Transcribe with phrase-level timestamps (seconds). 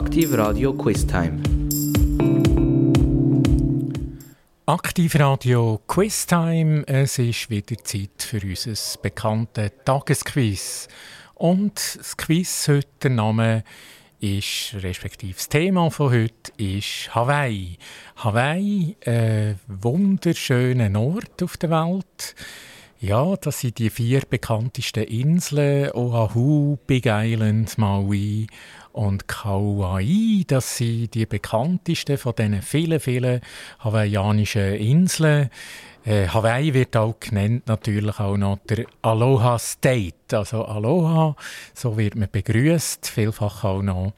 [0.00, 1.42] Aktiv Radio Quiz Time.
[4.64, 6.84] Aktiv Radio Quiz Time.
[6.86, 10.88] Es ist wieder Zeit für unser bekanntes Tagesquiz.
[11.34, 13.62] Und das Quiz heute, der Name
[14.20, 17.76] ist, respektive das Thema von heute ist Hawaii.
[18.16, 22.34] Hawaii, ein wunderschöner Ort auf der Welt.
[23.02, 28.46] Ja, das sind die vier bekanntesten Inseln: Oahu, Big Island, Maui
[28.92, 30.44] und Kauai.
[30.46, 33.40] Das sind die bekanntesten von diesen vielen, vielen
[33.78, 35.48] hawaiianischen Inseln.
[36.04, 40.14] Äh, Hawaii wird auch genannt natürlich auch noch der Aloha State.
[40.32, 41.36] Also Aloha,
[41.74, 44.14] so wird man begrüßt, vielfach auch noch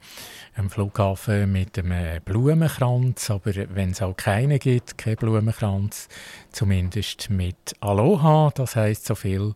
[0.55, 6.07] am Flughafen mit einem Blumenkranz, aber wenn es auch keinen gibt, kein Blumenkranz,
[6.51, 9.53] zumindest mit Aloha, das heißt so viel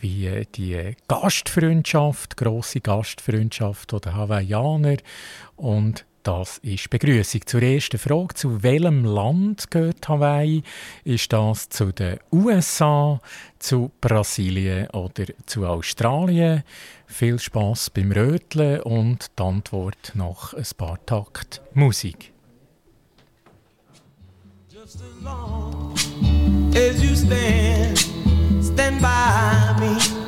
[0.00, 4.96] wie die Gastfreundschaft, große Gastfreundschaft der Hawaiianer.
[5.56, 7.40] Und das ist Begrüßung.
[7.46, 10.62] Zur ersten Frage, zu welchem Land gehört Hawaii?
[11.04, 13.20] Ist das zu den USA,
[13.58, 16.64] zu Brasilien oder zu Australien?
[17.06, 22.32] Viel Spaß beim Röteln und die Antwort nach ein paar Takt Musik.
[24.70, 25.94] Just as long
[26.74, 27.98] as you stand,
[28.62, 30.27] stand by me.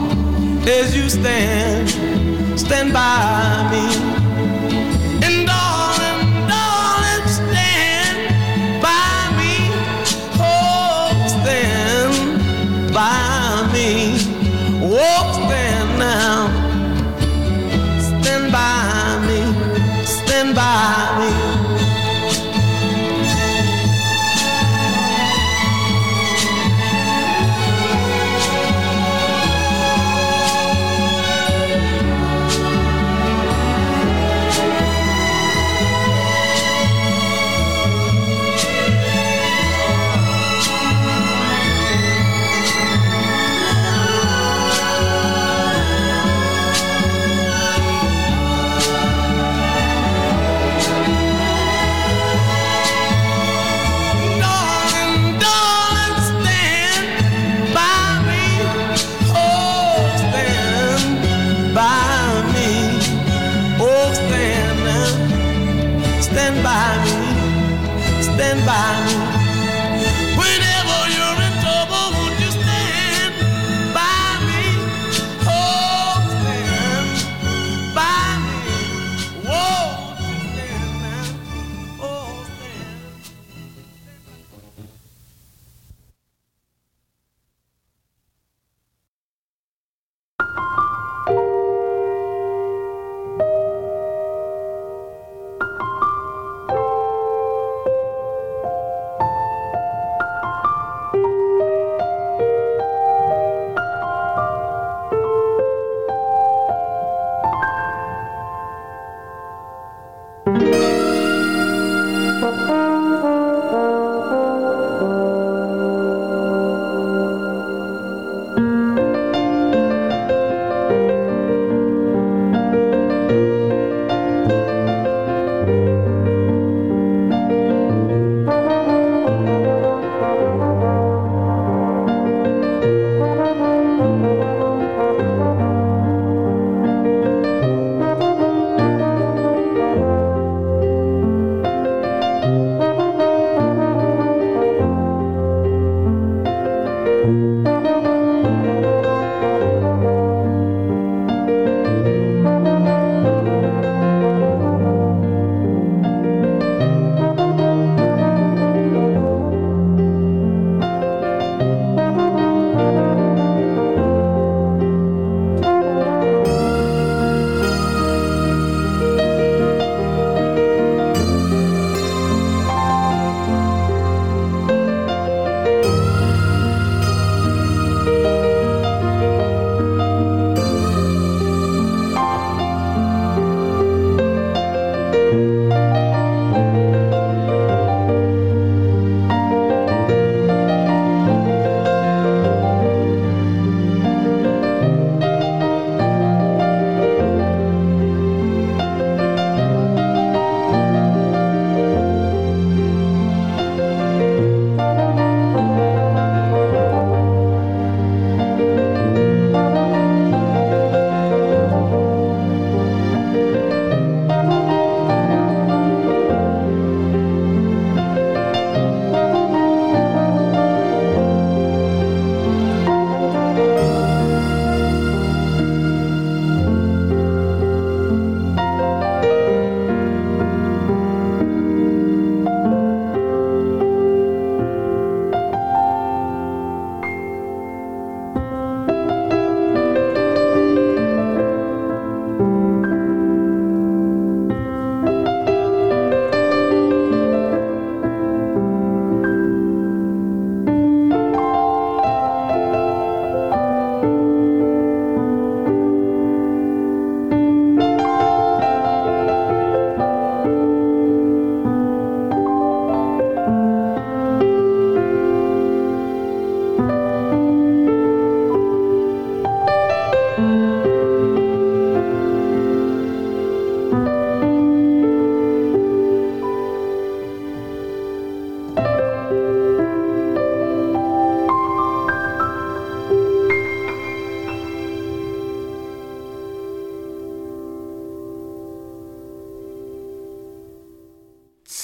[0.67, 1.89] as you stand,
[2.59, 3.85] stand by me.
[5.25, 9.55] And darling, darling, stand by me.
[10.39, 14.17] Oh, stand by me.
[14.83, 16.60] Oh, stand now.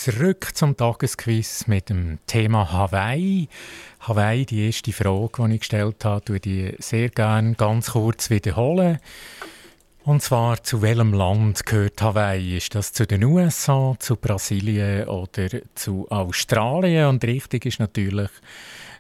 [0.07, 3.50] Zurück zum Tagesquiz mit dem Thema Hawaii.
[4.00, 9.00] Hawaii, die erste Frage, die ich gestellt habe, würde ich sehr gerne ganz kurz wiederholen.
[10.06, 12.56] Und zwar, zu welchem Land gehört Hawaii?
[12.56, 17.07] Ist das zu den USA, zu Brasilien oder zu Australien?
[17.07, 18.30] Und richtig ist natürlich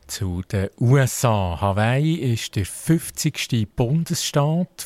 [0.07, 1.57] zu den USA.
[1.61, 3.65] Hawaii ist der 50.
[3.77, 4.85] Bundesstaat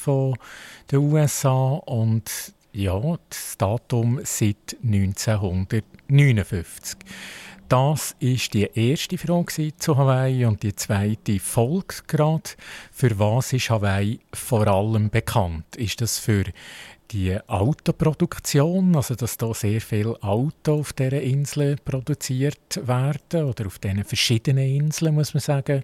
[0.92, 4.78] den USA und ja, das Datum seit
[6.12, 7.00] 1959.
[7.70, 12.50] Das ist die erste Frage zu Hawaii und die zweite folgt gerade.
[12.92, 15.78] Für was ist Hawaii vor allem bekannt?
[15.78, 16.44] Ist das für
[17.12, 23.80] die Autoproduktion, also dass da sehr viele Autos auf dieser Insel produziert werden oder auf
[23.80, 25.84] diesen verschiedenen Inseln, muss man sagen.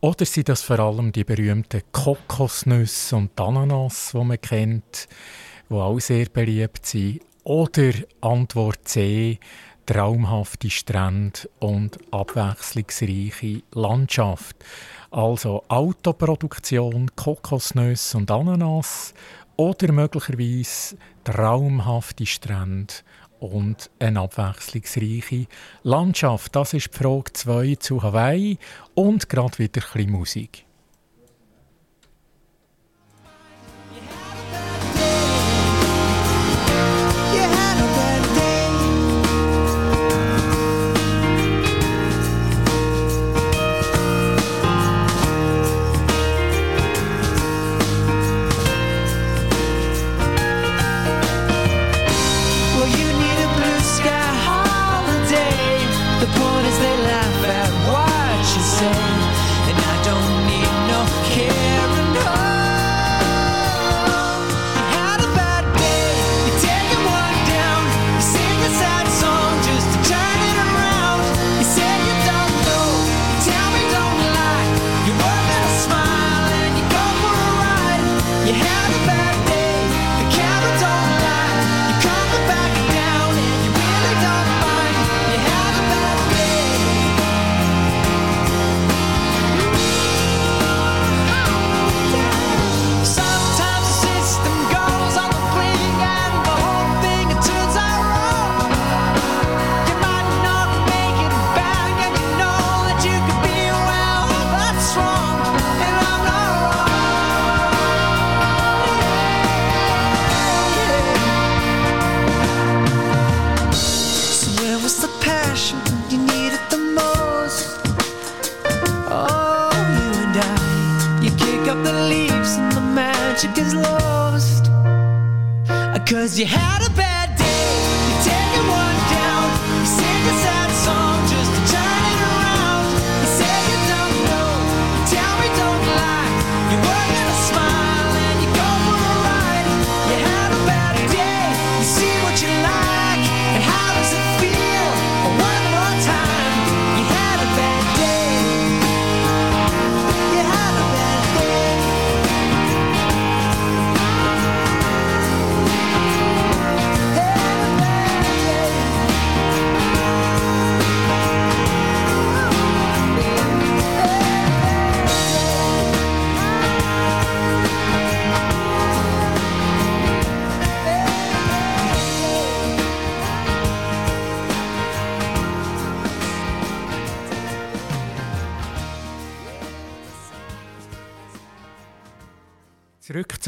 [0.00, 5.08] Oder sind das vor allem die berühmten Kokosnüsse und Ananas, die man kennt?
[5.70, 7.20] die auch sehr beliebt sind.
[7.48, 9.38] Oder Antwort C,
[9.86, 14.54] traumhafte Strände und abwechslungsreiche Landschaft.
[15.10, 19.14] Also Autoproduktion, Kokosnüsse und Ananas
[19.56, 22.92] oder möglicherweise traumhafte Strände
[23.40, 25.46] und eine abwechslungsreiche
[25.84, 26.54] Landschaft.
[26.54, 28.58] Das ist die Frage 2 zu Hawaii
[28.94, 30.67] und gerade wieder ein bisschen Musik.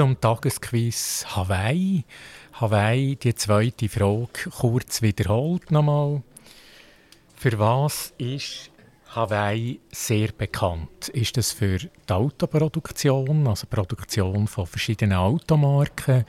[0.00, 2.04] Zum Tagesquiz Hawaii.
[2.54, 6.23] Hawaii, die zweite Frage, kurz wiederholt nochmal.
[7.37, 8.71] Für was ist
[9.14, 11.11] Hawaii sehr bekannt?
[11.11, 16.25] Ist das für die Autoproduktion, also Produktion von verschiedenen Automarken,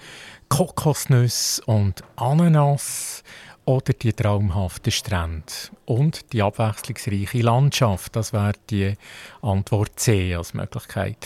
[0.49, 3.23] Kokosnüsse und Ananas
[3.63, 5.45] oder die traumhaften Strände
[5.85, 8.17] und die abwechslungsreiche Landschaft?
[8.17, 8.95] Das wäre die
[9.41, 11.25] Antwort C als Möglichkeit.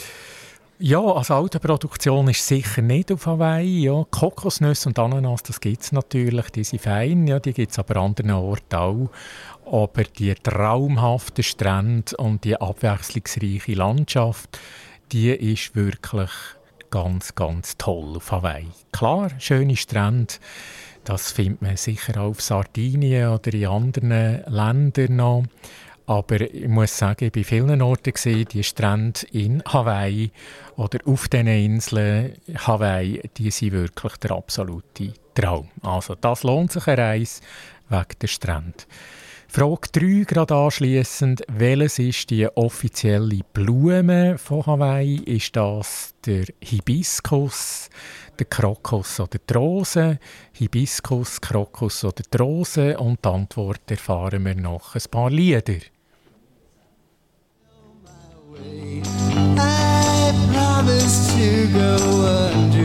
[0.77, 3.85] Ja, also Autoproduktion ist sicher nicht auf Hawaii.
[3.85, 4.05] Ja.
[4.11, 7.95] Kokosnüsse und Ananas, das gibt es natürlich, die sind fein, ja, die gibt es aber
[7.95, 9.09] an anderen Orten auch.
[9.65, 14.59] Aber die traumhaften Strände und die abwechslungsreiche Landschaft,
[15.13, 16.31] die ist wirklich
[16.91, 18.67] ganz, ganz toll auf Hawaii.
[18.91, 20.33] Klar, schöne Strände,
[21.05, 25.43] das findet man sicher auch auf Sardinien oder in anderen Ländern noch.
[26.07, 30.31] Aber ich muss sagen, ich war vielen Orten gesehen, die Strände in Hawaii
[30.75, 35.69] oder auf diesen Inseln Hawaii, die sind wirklich der absolute Traum.
[35.81, 37.41] Also das lohnt sich eine Reise
[37.89, 38.83] wegen der Strände.
[39.47, 41.41] Frage 3 gerade anschliessend.
[41.47, 45.15] Welches ist die offizielle Blume von Hawaii?
[45.23, 47.89] Ist das der Hibiskus,
[48.37, 50.19] der Krokus oder die Rose?
[50.51, 52.97] Hibiskus, Krokus oder die Rose?
[52.97, 55.79] Und die Antwort erfahren wir nach ein paar Lieder.
[58.57, 61.95] I promise to go
[62.51, 62.84] under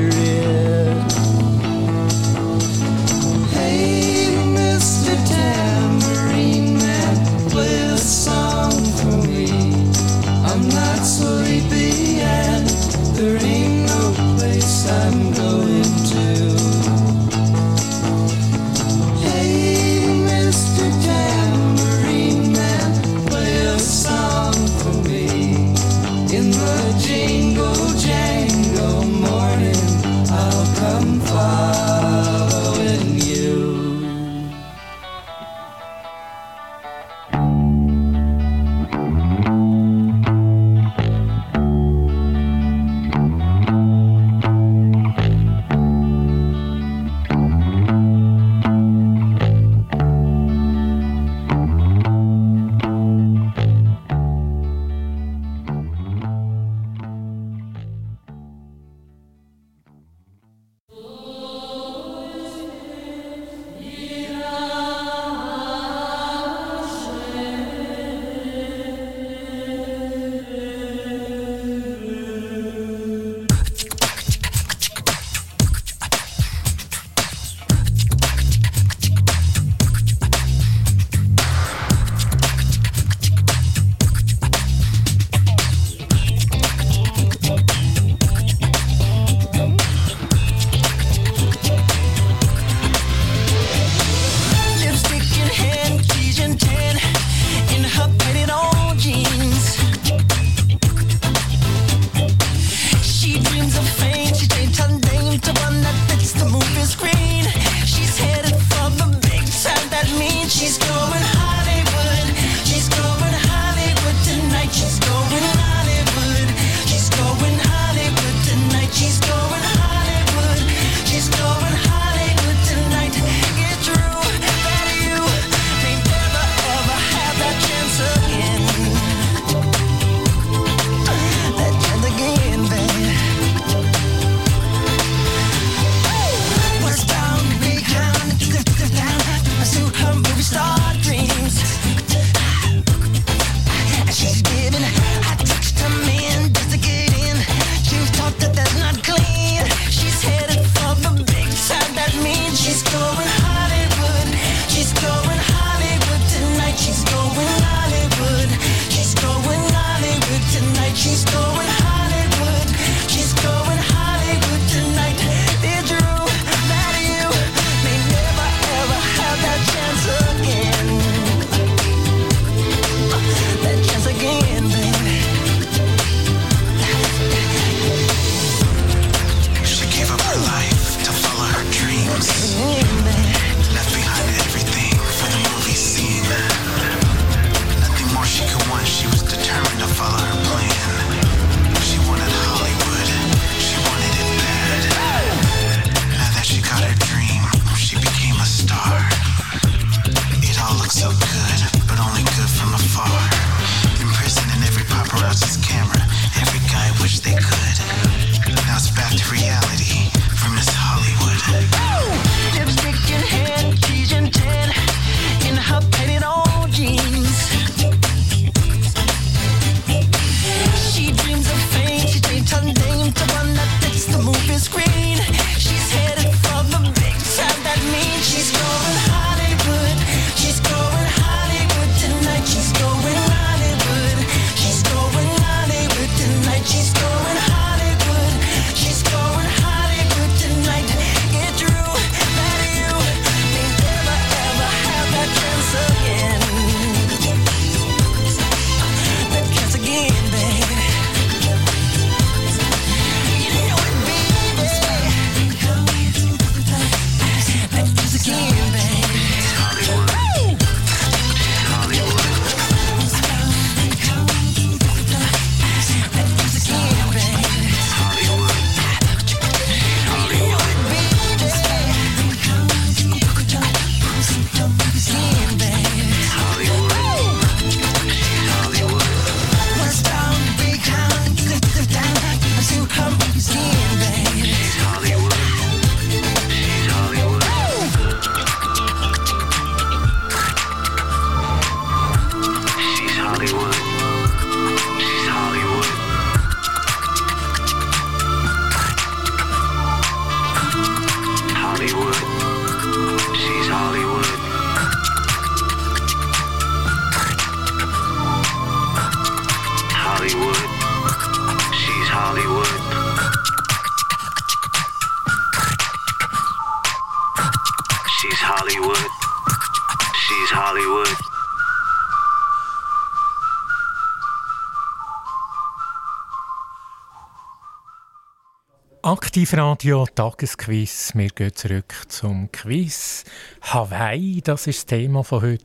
[329.51, 331.11] Aktivradio Tagesquiz.
[331.17, 333.25] Wir gehen zurück zum Quiz.
[333.63, 335.65] Hawaii, das ist das Thema von heute.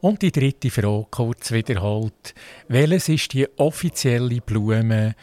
[0.00, 2.34] Und die dritte Frage, kurz wiederholt.
[2.68, 5.14] Welches ist die offizielle Blume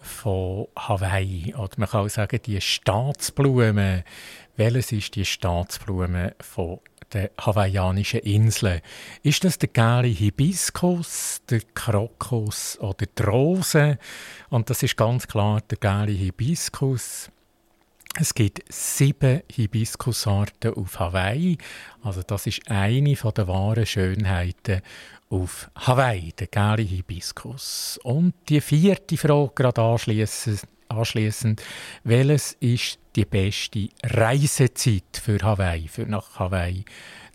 [0.00, 1.54] von Hawaii?
[1.54, 4.02] Oder man kann auch sagen, die Staatsblume.
[4.56, 6.80] Welches ist die Staatsblume von
[7.14, 8.80] den hawaiianischen Inseln?
[9.22, 13.98] Ist das der gelbe Hibiskus, der Krokus oder die Rose?
[14.50, 17.30] Und das ist ganz klar der gelbe Hibiskus.
[18.20, 21.56] Es gibt sieben Hibiskusarten auf Hawaii.
[22.02, 24.82] Also das ist eine der wahren Schönheiten
[25.30, 27.98] auf Hawaii, der gelbe Hibiskus.
[28.02, 31.62] Und die vierte Frage gerade anschließend, anschließend
[32.04, 36.84] welches ist die beste Reisezeit für Hawaii, für nach Hawaii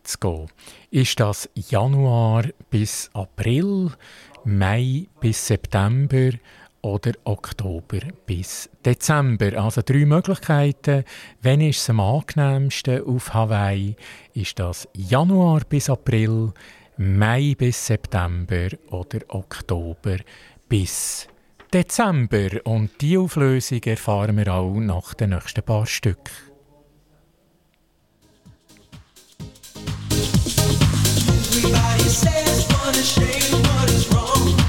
[0.04, 0.48] zu gehen?
[0.92, 3.94] Ist das Januar bis April,
[4.46, 6.30] Mai bis September
[6.88, 9.62] oder Oktober bis Dezember.
[9.62, 11.04] Also drei Möglichkeiten.
[11.42, 13.96] Wenn ist es am angenehmsten auf Hawaii?
[14.34, 16.54] Ist das Januar bis April,
[16.98, 20.18] Mai bis September oder Oktober
[20.68, 21.28] bis
[21.74, 22.50] Dezember?
[22.64, 26.48] Und die Auflösung erfahren wir auch nach den nächsten paar Stücken.
[31.58, 34.67] Everybody says what a shame, what is wrong.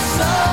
[0.00, 0.43] so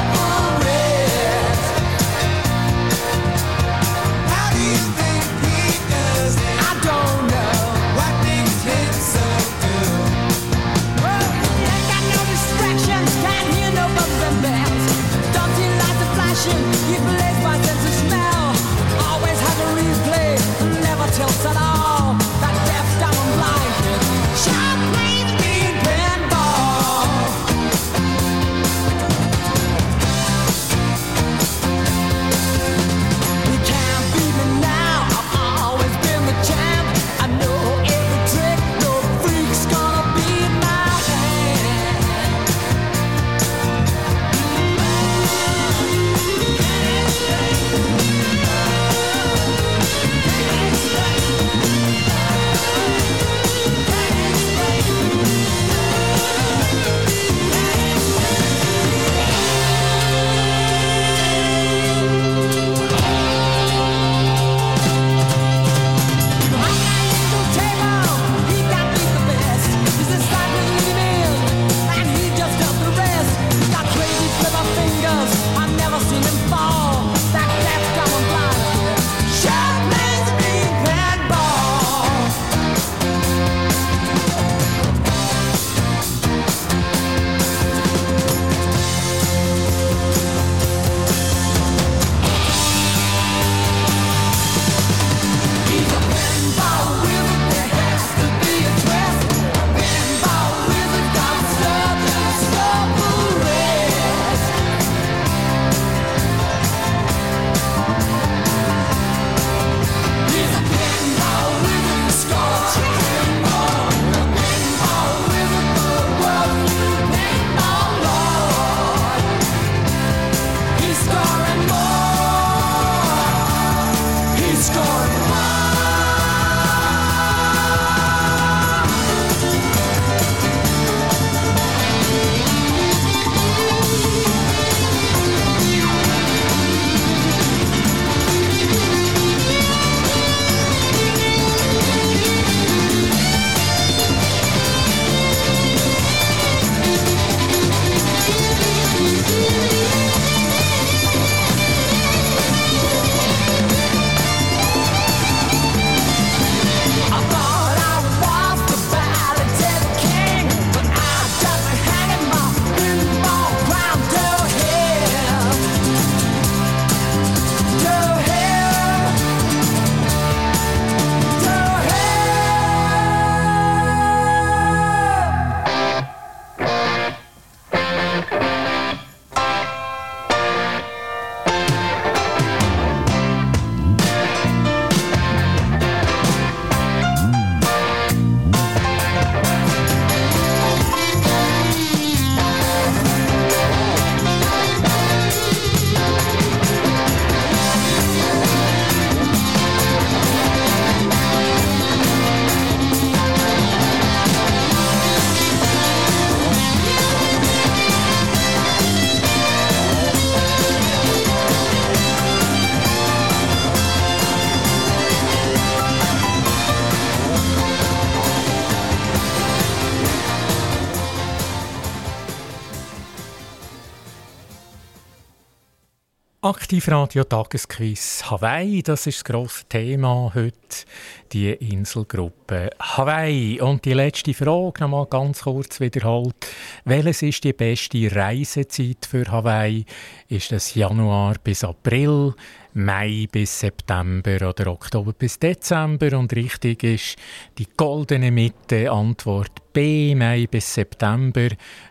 [226.51, 230.85] Aktivradio Tagesquiz Hawaii, das ist das grosse Thema heute,
[231.31, 233.61] die Inselgruppe Hawaii.
[233.61, 236.35] Und die letzte Frage noch mal ganz kurz wiederholt.
[236.83, 239.85] Welches ist die beste Reisezeit für Hawaii?
[240.27, 242.33] Ist es Januar bis April,
[242.73, 246.17] Mai bis September oder Oktober bis Dezember?
[246.19, 247.15] Und richtig ist
[247.57, 251.47] die goldene Mitte, Antwort B, Mai bis September.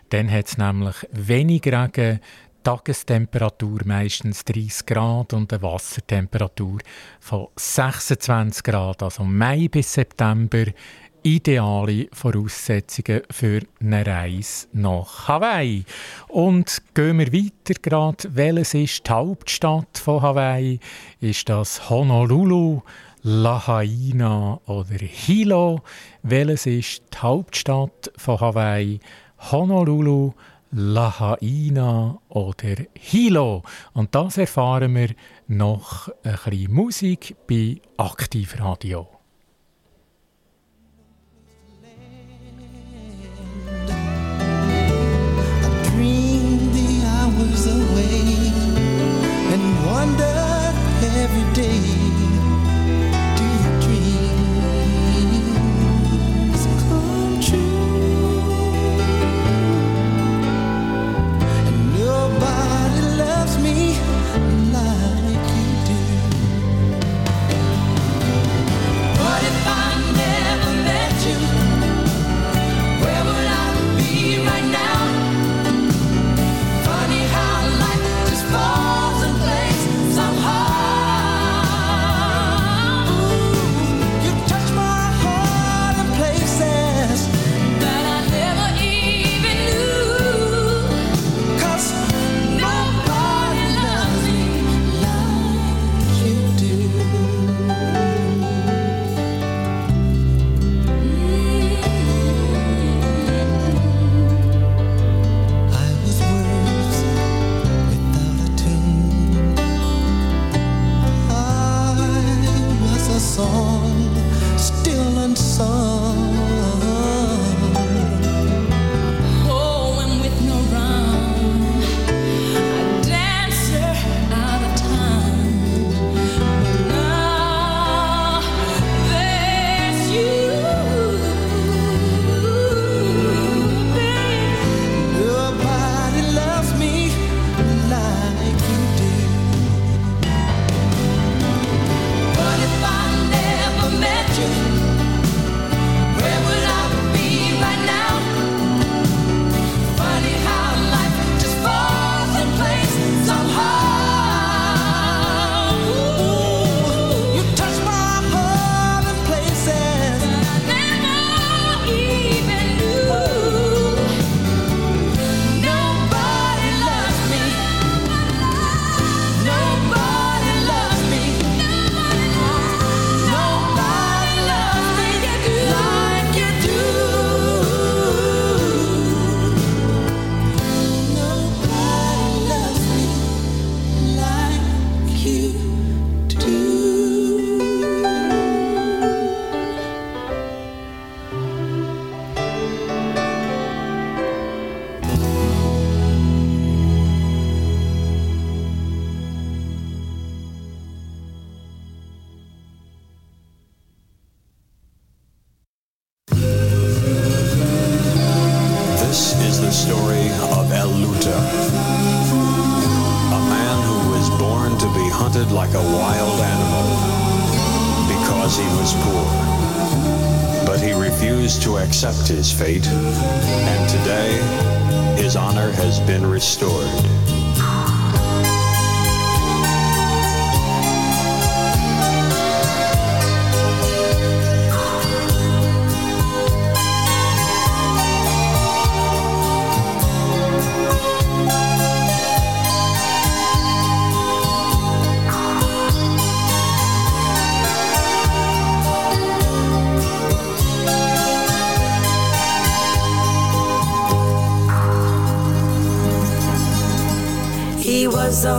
[0.09, 2.19] Dann hat es nämlich wenig Regen,
[2.63, 6.79] Tagestemperatur meistens 30 Grad und eine Wassertemperatur
[7.19, 9.03] von 26 Grad.
[9.03, 10.65] Also Mai bis September
[11.23, 15.85] ideale Voraussetzungen für eine Reise nach Hawaii.
[16.27, 18.35] Und gehen wir weiter gerade.
[18.35, 20.79] Welches ist die Hauptstadt von Hawaii?
[21.19, 22.81] Ist das Honolulu,
[23.23, 25.81] Lahaina oder Hilo?
[26.23, 28.99] Welches ist die Hauptstadt von Hawaii?
[29.51, 30.33] Honolulu,
[30.71, 33.63] Lahaina oder Hilo.
[33.93, 35.09] Und das erfahren wir
[35.47, 39.20] noch ein bisschen Musik bei Aktivradio.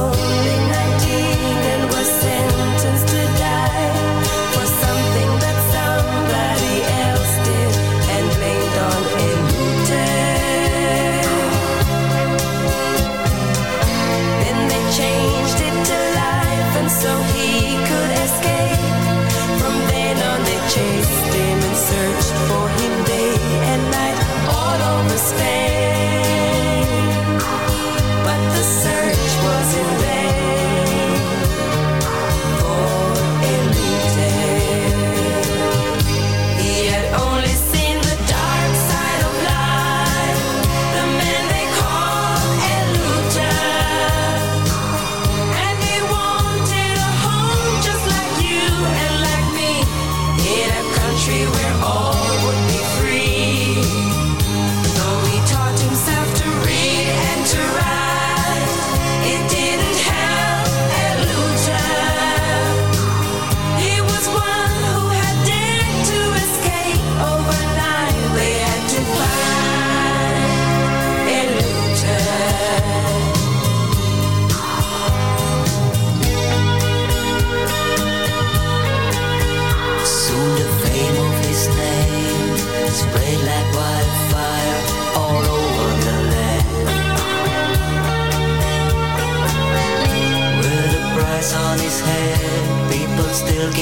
[0.02, 0.81] Was only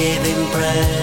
[0.01, 1.00] giving breath.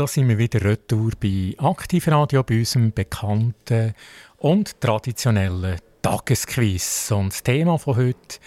[0.00, 3.92] Da sind wir wieder retour bei Aktivradio, bei unserem bekannten
[4.38, 7.10] und traditionellen Tagesquiz.
[7.10, 8.38] Und das Thema von heute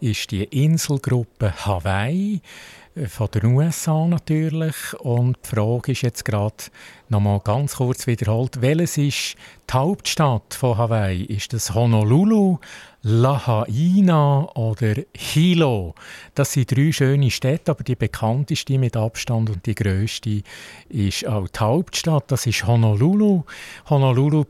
[0.00, 2.40] ist die Inselgruppe Hawaii,
[3.08, 4.94] von den USA natürlich.
[4.98, 6.64] Und die Frage ist jetzt gerade
[7.08, 8.60] nochmal ganz kurz wiederholt.
[8.60, 9.36] Welches ist
[9.68, 11.24] die Hauptstadt von Hawaii?
[11.24, 12.58] Ist das Honolulu,
[13.02, 15.94] Lahaina oder Hilo?
[16.34, 20.42] Das sind drei schöne Städte, aber die bekannteste mit Abstand und die grösste
[20.88, 22.30] ist auch die Hauptstadt.
[22.30, 23.44] Das ist Honolulu.
[23.88, 24.44] Honolulu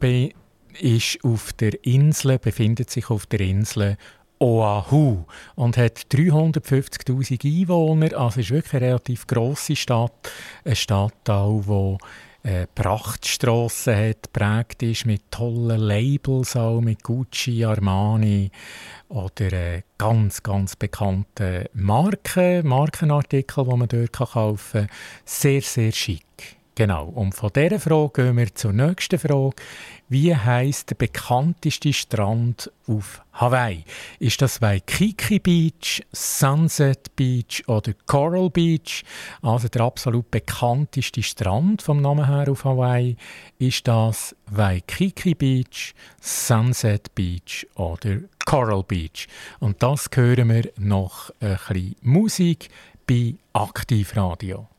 [0.80, 3.96] ist auf der Insel, befindet sich auf der Insel
[4.42, 5.24] Oahu
[5.54, 8.18] und hat 350.000 Einwohner.
[8.18, 10.32] Also ist wirklich eine relativ grosse Stadt.
[10.64, 11.98] Eine Stadt wo
[12.42, 18.50] äh, Prachtstrassen hat, prägt ist mit tollen Labels auch, mit Gucci, Armani
[19.08, 24.96] oder äh, ganz, ganz bekannten Marken, Markenartikel, die man dort kaufen kann.
[25.24, 26.61] Sehr, sehr schick.
[26.74, 27.04] Genau.
[27.04, 29.56] Und von dieser Frage gehen wir zur nächsten Frage.
[30.08, 33.84] Wie heißt der bekannteste Strand auf Hawaii?
[34.18, 39.04] Ist das Waikiki Beach, Sunset Beach oder Coral Beach?
[39.42, 43.16] Also der absolut bekannteste Strand vom Namen her auf Hawaii.
[43.58, 49.28] Ist das Waikiki Beach, Sunset Beach oder Coral Beach?
[49.60, 52.70] Und das hören wir noch ein bisschen Musik
[53.06, 54.71] bei Aktivradio.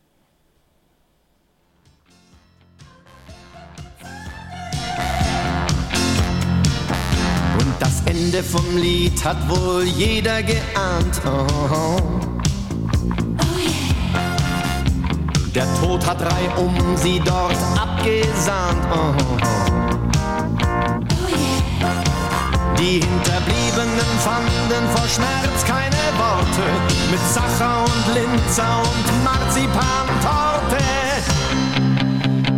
[7.79, 11.21] Das Ende vom Lied hat wohl jeder geahnt.
[11.25, 11.97] Oh.
[15.53, 18.83] Der Tod hat reihum sie dort abgesahnt.
[18.91, 19.13] Oh.
[22.77, 26.65] Die Hinterbliebenen fanden vor Schmerz keine Worte.
[27.11, 30.83] Mit Sacher und Linzer und Marzipantorte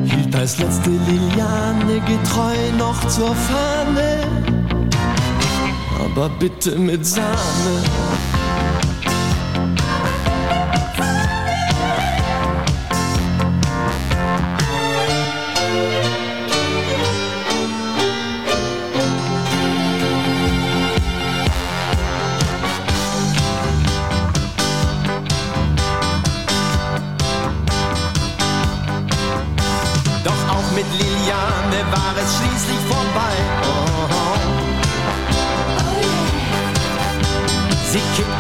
[0.05, 4.64] hielt als letzte Liliane getreu noch zur Fahne
[6.05, 7.83] aber bitte mit Sahne.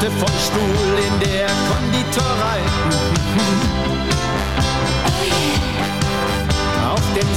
[0.05, 2.61] Kippte vom Stuhl in der Konditorei.
[6.91, 7.29] Auf dem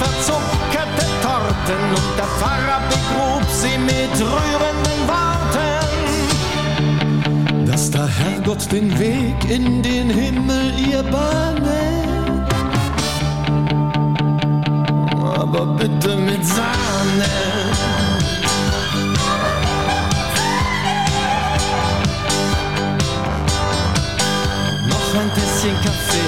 [0.00, 5.80] gezuckerte Torten und der Pfarrer begrub sie mit rührenden Worten.
[7.66, 12.04] Dass der Herrgott den Weg in den Himmel ihr bahne,
[15.36, 17.57] aber bitte mit Sahne.
[25.68, 26.18] Bisschen Kaffee.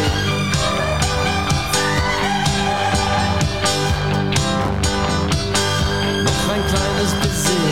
[6.25, 7.71] Noch ein kleines bisschen.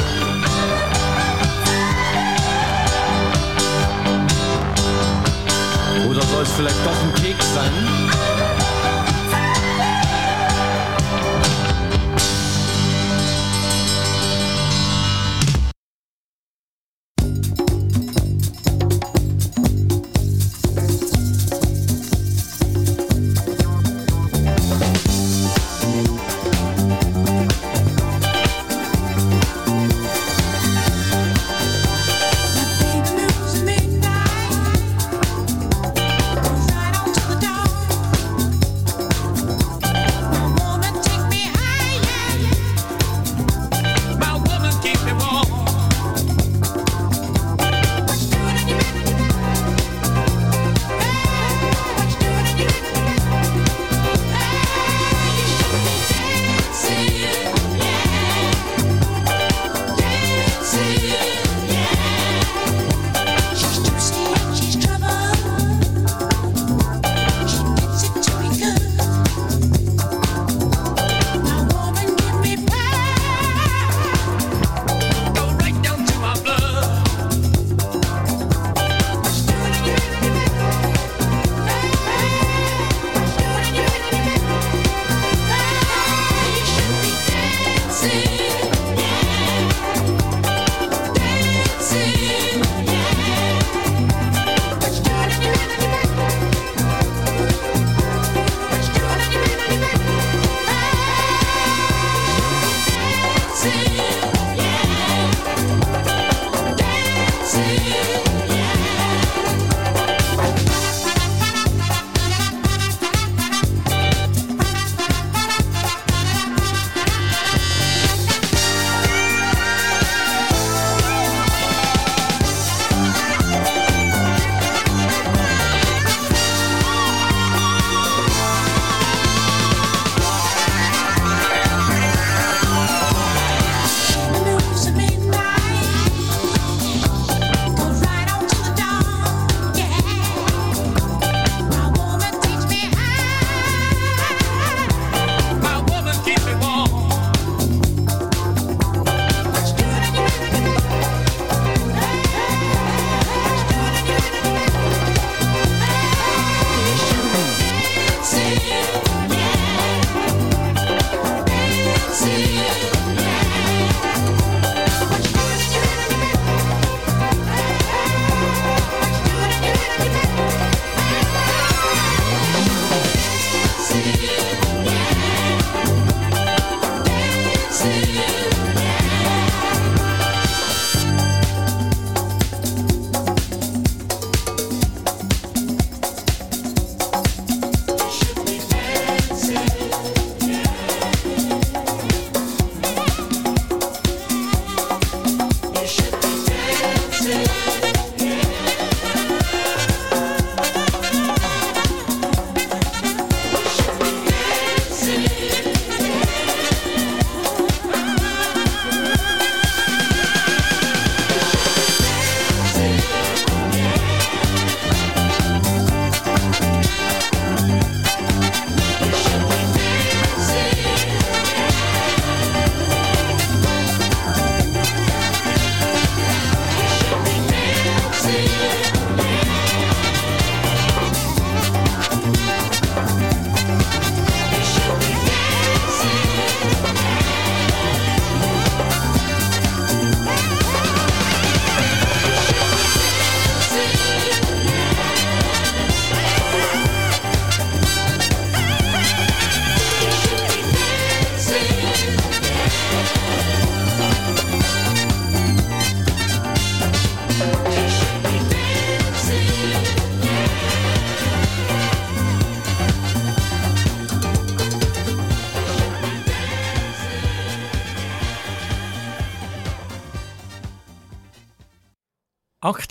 [6.10, 8.27] Oder soll es vielleicht doch ein Keks sein?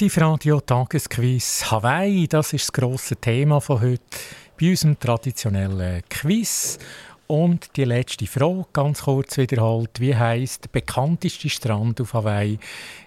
[0.07, 4.01] Aktivradio Tagesquiz Hawaii, das ist das grosse Thema von heute
[4.57, 6.79] bei unserem traditionellen Quiz.
[7.27, 12.57] Und die letzte Frage, ganz kurz wiederholt, wie heißt der bekannteste Strand auf Hawaii?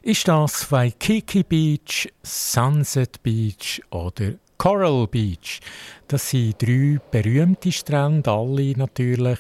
[0.02, 5.58] Ist das Waikiki Beach, Sunset Beach oder Coral Beach?
[6.06, 9.38] Das sind drei berühmte Strände, alle natürlich.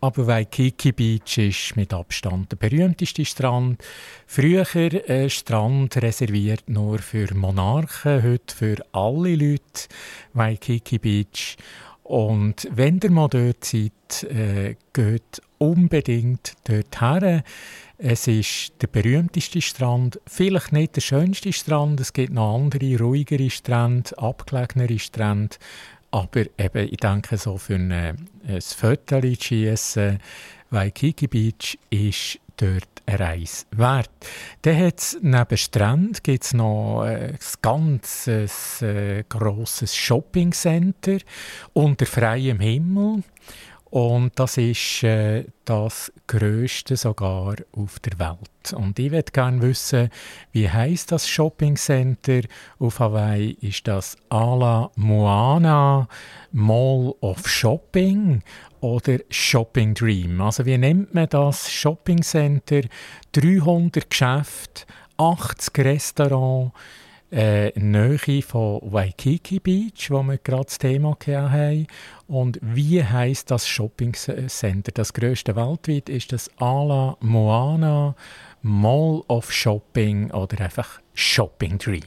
[0.00, 3.82] Aber Waikiki Beach ist mit Abstand der berühmteste Strand.
[4.28, 4.64] Früher
[5.08, 9.88] ein Strand reserviert nur für Monarchen, heute für alle Leute.
[10.34, 11.56] Waikiki Beach.
[12.04, 17.42] Und wenn ihr mal dort seid, äh, geht unbedingt dort her.
[18.02, 22.00] Es ist der berühmteste Strand, vielleicht nicht der schönste Strand.
[22.00, 25.56] Es gibt noch andere, ruhigere Strände, abgelegenere Strände.
[26.10, 30.18] Aber eben, ich denke, so für ein, ein Foto zu schiessen,
[30.70, 34.10] Waikiki Beach ist dort eine Reise wert.
[34.62, 41.18] Dann hat es neben Strand gibt's noch ein ganz äh, grosses Shoppingcenter
[41.74, 43.24] unter freiem Himmel.
[43.90, 48.72] Und das ist äh, das größte sogar auf der Welt.
[48.72, 50.10] Und ich würde gerne wissen,
[50.52, 52.42] wie heißt das Shopping Center
[52.78, 53.56] auf Hawaii?
[53.60, 56.08] Ist das Ala Moana
[56.52, 58.42] Mall of Shopping
[58.80, 60.40] oder Shopping Dream?
[60.40, 62.82] Also wie nennt man das Shopping Center?
[63.32, 64.84] 300 Geschäfte,
[65.16, 66.72] 80 Restaurants,
[67.32, 71.86] äh, Nähe von Waikiki Beach, wo wir gerade das Thema haben.
[72.30, 74.92] Und wie heißt das Shopping Center?
[74.92, 78.14] Das größte weltweit ist das Ala Moana
[78.62, 82.04] Mall of Shopping oder einfach Shopping Dream.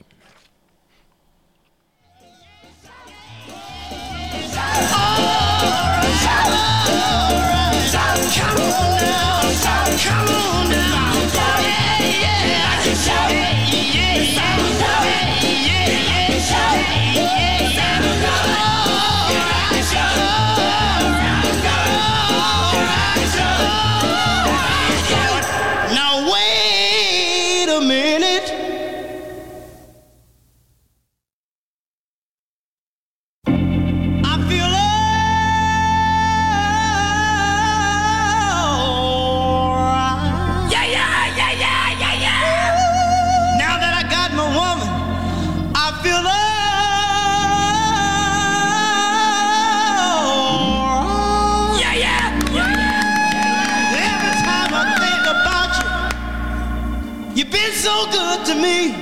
[13.05, 13.32] Now
[57.73, 58.93] been so good to me.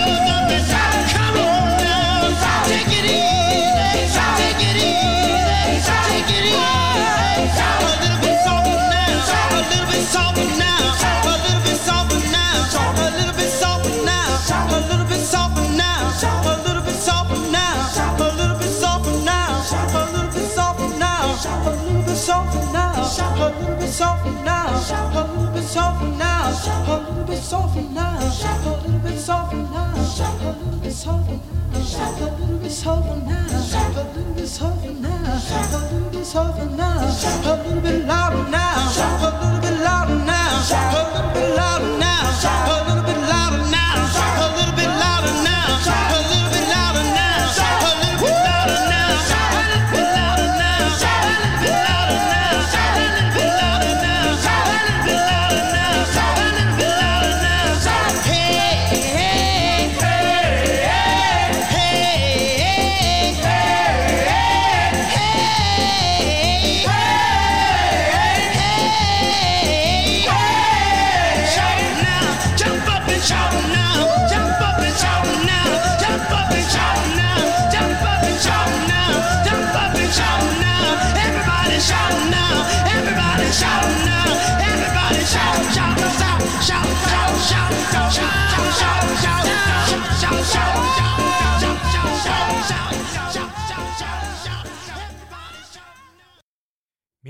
[22.17, 27.23] bit softer now, a little bit softer now, a little bit softer now, a little
[27.25, 28.25] bit softer now, a
[28.65, 34.01] little bit softer now, a little bit softer now, a little bit softer now, a
[34.01, 39.29] little bit softer now, a little bit softer now, a little bit louder now, a
[39.37, 43.26] little bit louder now, a little bit louder now, a little bit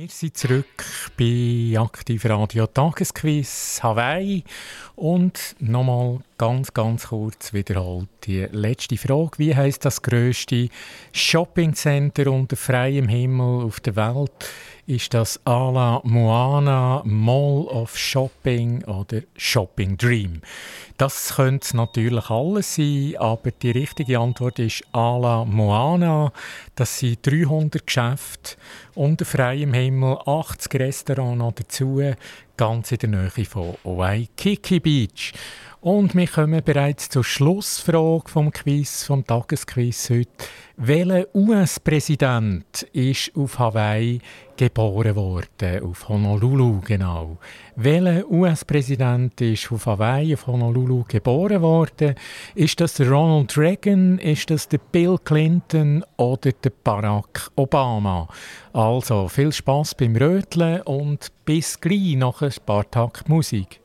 [0.07, 0.85] Wir sind zurück
[1.17, 4.41] bei Aktiv Radio Tagesquiz Hawaii
[4.95, 9.31] und nochmal Ganz, ganz kurz wiederholt die letzte Frage.
[9.37, 10.69] Wie heißt das größte
[11.11, 14.47] Shoppingcenter unter freiem Himmel auf der Welt?
[14.89, 20.39] Ist das Ala Moana, Mall of Shopping oder Shopping Dream?
[20.95, 26.31] Das könnte natürlich alles sein, aber die richtige Antwort ist Ala Moana.
[26.75, 28.55] Das sind 300 Geschäfte
[28.95, 32.01] unter freiem Himmel, 80 Restaurants dazu,
[32.55, 35.33] ganz in der Nähe von Waikiki Beach.
[35.87, 40.27] Und wir kommen bereits zur Schlussfrage vom Quiz, vom Tagesquiz heute.
[40.75, 44.19] Welcher US-Präsident ist auf Hawaii
[44.57, 45.83] geboren worden?
[45.85, 47.37] Auf Honolulu, genau.
[47.77, 52.15] Welcher US-Präsident ist auf Hawaii, auf Honolulu geboren worden?
[52.53, 54.19] Ist das Ronald Reagan?
[54.19, 58.27] Ist das Bill Clinton oder der Barack Obama?
[58.73, 63.79] Also viel Spaß beim Röteln und bis gleich nach ein paar Takt Musik.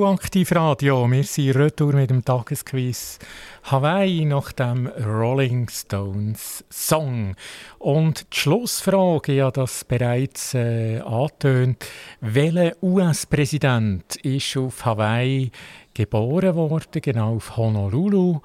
[0.00, 1.10] Zurück zu Aktivradio.
[1.10, 3.18] Wir sind retour mit dem Tagesquiz
[3.64, 7.36] Hawaii nach dem Rolling Stones Song.
[7.78, 11.84] Und die Schlussfrage, ja, das bereits äh, angetönt.
[12.22, 15.50] Welcher US-Präsident ist auf Hawaii
[15.92, 18.40] geboren worden, genau auf Honolulu?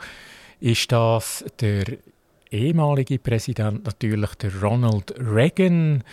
[0.59, 1.85] Ist das der
[2.51, 6.03] ehemalige Präsident natürlich der Ronald Reagan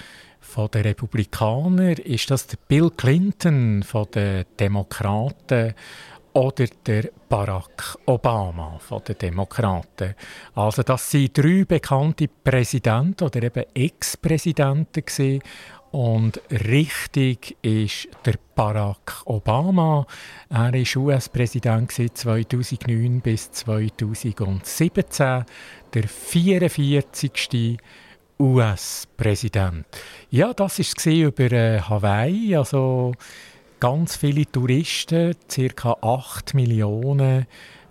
[0.52, 1.94] von den Republikanern?
[1.94, 5.74] Ist das der Bill Clinton von den Demokraten?
[6.34, 10.14] Oder der Barack Obama von den Demokraten.
[10.54, 15.40] Also das sind drei bekannte Präsidenten oder eben Ex-Präsidenten.
[15.90, 20.06] Und richtig ist der Barack Obama.
[20.48, 25.44] Er war US-Präsident 2009 bis 2017.
[25.92, 27.78] Der 44.
[28.42, 29.86] US-Präsident.
[30.30, 32.56] Ja, das war über äh, Hawaii.
[32.56, 33.12] Also
[33.78, 35.36] ganz viele Touristen,
[35.76, 35.96] ca.
[36.02, 37.46] 8 Millionen,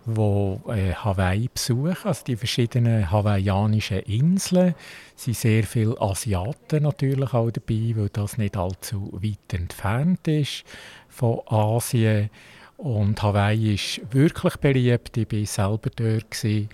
[0.06, 4.76] die äh, Hawaii besuchen, also die verschiedenen hawaiianischen Inseln.
[5.16, 10.66] Es sind sehr viele Asiaten natürlich auch dabei, weil das nicht allzu weit entfernt ist
[11.08, 12.30] von Asien.
[12.76, 15.16] Und Hawaii ist wirklich beliebt.
[15.16, 16.32] Ich war selber dort.
[16.32, 16.68] Gewesen.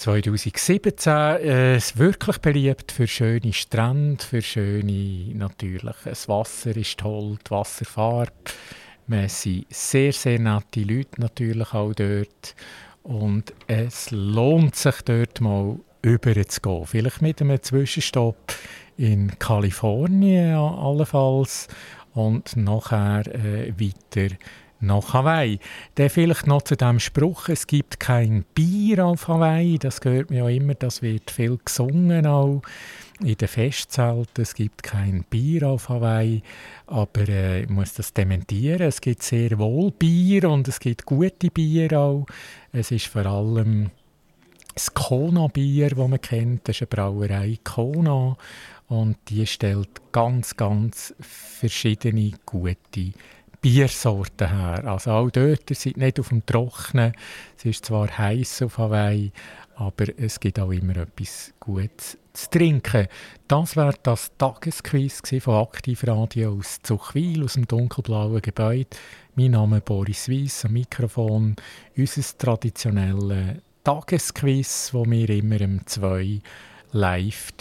[0.00, 7.36] 2017 äh, ist wirklich beliebt für schöne Strände, für schöne, natürlich, das Wasser ist toll,
[7.46, 8.32] die Wasserfarbe.
[9.08, 12.54] Wir sind sehr, sehr nette Leute natürlich auch dort.
[13.02, 16.86] Und es lohnt sich dort mal über zu gehen.
[16.86, 18.54] Vielleicht mit einem Zwischenstopp
[18.96, 21.68] in Kalifornien allenfalls
[22.14, 24.34] und nachher äh, weiter
[24.80, 25.58] nach Hawaii.
[25.94, 29.78] Dann vielleicht noch zu dem Spruch, es gibt kein Bier auf Hawaii.
[29.78, 32.62] Das gehört mir ja immer, das wird viel gesungen auch
[33.22, 34.42] in den Festzelten.
[34.42, 36.42] Es gibt kein Bier auf Hawaii,
[36.86, 38.80] aber äh, ich muss das dementieren.
[38.80, 42.26] Es gibt sehr wohl Bier und es gibt gute Bier auch.
[42.72, 43.90] Es ist vor allem
[44.74, 46.68] das Kona-Bier, das man kennt.
[46.68, 48.36] Das ist eine Brauerei Kona
[48.88, 53.12] und die stellt ganz, ganz verschiedene gute
[53.60, 54.84] Biersorten her.
[54.86, 57.12] Also auch dort, ihr nicht auf dem Trocknen.
[57.58, 59.32] Es ist zwar heiß auf Hawaii,
[59.76, 63.08] aber es gibt auch immer etwas Gutes zu trinken.
[63.48, 68.96] Das wäre das Tagesquiz von Aktivradio aus Zuchwil, aus dem dunkelblauen Gebäude.
[69.34, 71.56] Mein Name ist Boris Weiss, am Mikrofon.
[71.96, 76.40] Unser traditionelles Tagesquiz, wo wir immer um zwei
[76.92, 77.52] live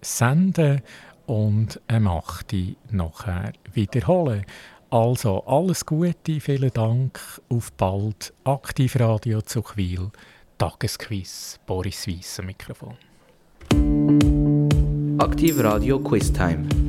[0.00, 0.82] senden
[1.26, 2.54] und am 8.
[2.90, 4.44] nachher wiederholen.
[4.90, 7.18] Also alles Gute, vielen Dank,
[7.48, 8.32] auf bald.
[8.44, 10.10] Aktivradio Zuchwil,
[10.58, 12.94] Tagesquiz, Boris Weiss am Mikrofon.
[15.18, 16.85] Aktiv Radio Quiz Time.